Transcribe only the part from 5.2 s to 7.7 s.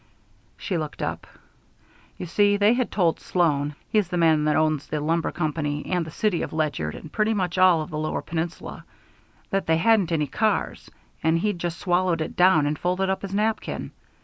company and the city of Ledyard and pretty much